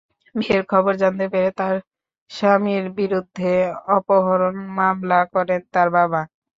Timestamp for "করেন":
5.33-5.61